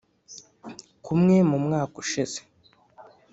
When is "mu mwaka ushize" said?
1.49-2.39